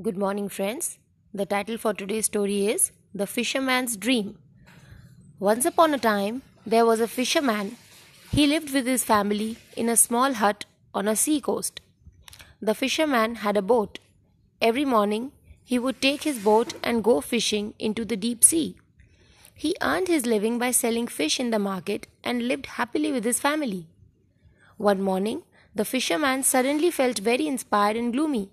[0.00, 0.98] Good morning, friends.
[1.34, 4.38] The title for today's story is The Fisherman's Dream.
[5.38, 7.76] Once upon a time, there was a fisherman.
[8.30, 11.82] He lived with his family in a small hut on a sea coast.
[12.62, 13.98] The fisherman had a boat.
[14.62, 15.32] Every morning,
[15.62, 18.76] he would take his boat and go fishing into the deep sea.
[19.54, 23.40] He earned his living by selling fish in the market and lived happily with his
[23.40, 23.88] family.
[24.78, 25.42] One morning,
[25.74, 28.48] the fisherman suddenly felt very inspired and gloomy.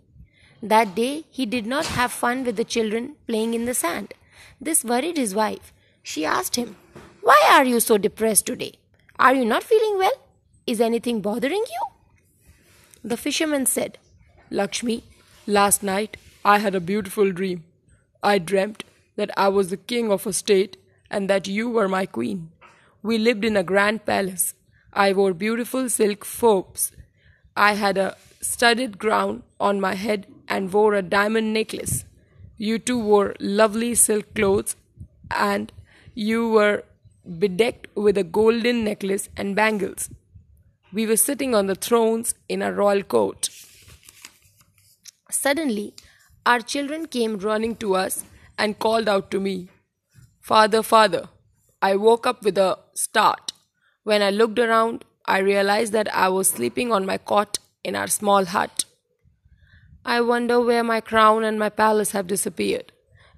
[0.61, 4.13] That day he did not have fun with the children playing in the sand.
[4.59, 5.73] This worried his wife.
[6.03, 6.75] She asked him,
[7.21, 8.73] Why are you so depressed today?
[9.17, 10.19] Are you not feeling well?
[10.67, 11.81] Is anything bothering you?
[13.03, 13.97] The fisherman said,
[14.49, 15.03] Lakshmi,
[15.47, 17.63] last night I had a beautiful dream.
[18.21, 18.83] I dreamt
[19.15, 20.77] that I was the king of a state
[21.09, 22.51] and that you were my queen.
[23.01, 24.53] We lived in a grand palace.
[24.91, 26.91] I wore beautiful silk robes.
[27.55, 32.05] I had a studded crown on my head and wore a diamond necklace.
[32.57, 34.75] You too wore lovely silk clothes
[35.31, 35.71] and
[36.13, 36.83] you were
[37.37, 40.09] bedecked with a golden necklace and bangles.
[40.91, 43.49] We were sitting on the thrones in a royal court.
[45.29, 45.93] Suddenly,
[46.45, 48.25] our children came running to us
[48.57, 49.69] and called out to me,
[50.41, 51.29] Father, Father.
[51.81, 53.53] I woke up with a start.
[54.03, 58.07] When I looked around, I realized that I was sleeping on my cot in our
[58.07, 58.85] small hut.
[60.05, 62.91] I wonder where my crown and my palace have disappeared.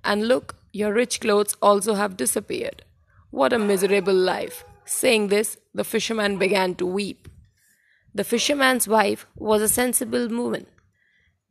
[0.04, 2.84] And look, your rich clothes also have disappeared.
[3.30, 4.64] What a miserable life.
[4.86, 7.28] Saying this, the fisherman began to weep.
[8.14, 10.66] The fisherman's wife was a sensible woman.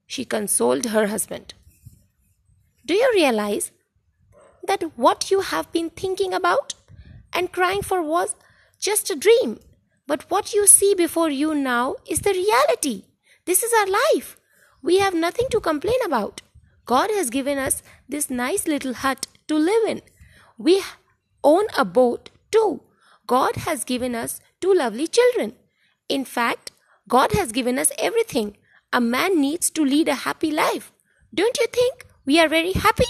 [0.06, 1.54] She consoled her husband.
[2.84, 3.72] Do you realize
[4.64, 6.74] that what you have been thinking about
[7.32, 8.34] and crying for was
[8.78, 9.60] just a dream?
[10.06, 13.04] But what you see before you now is the reality.
[13.44, 14.36] This is our life.
[14.82, 16.42] We have nothing to complain about.
[16.86, 20.02] God has given us this nice little hut to live in.
[20.58, 20.82] We
[21.44, 22.82] own a boat too.
[23.26, 25.54] God has given us two lovely children.
[26.08, 26.72] In fact,
[27.08, 28.56] God has given us everything
[28.92, 30.92] a man needs to lead a happy life.
[31.32, 33.06] Don't you think we are very happy?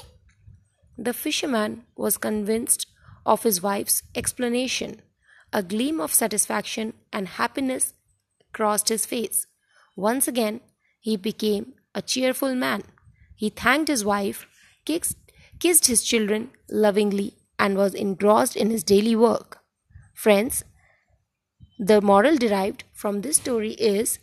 [0.99, 2.87] The fisherman was convinced
[3.25, 5.01] of his wife's explanation.
[5.53, 7.95] A gleam of satisfaction and happiness
[8.53, 9.47] crossed his face.
[9.97, 10.61] Once again,
[11.01, 12.83] he became a cheerful man.
[13.35, 14.47] He thanked his wife,
[14.85, 15.17] kissed,
[15.63, 19.59] his children lovingly, and was engrossed in his daily work.
[20.15, 20.65] Friends,
[21.79, 24.19] the moral derived from this story is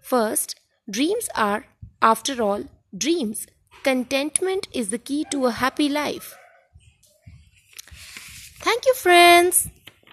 [0.00, 0.56] first,
[0.90, 1.66] dreams are,
[2.00, 2.64] after all,
[2.96, 3.46] dreams.
[3.84, 6.36] Contentment is the key to a happy life.
[8.60, 9.68] Thank you, friends.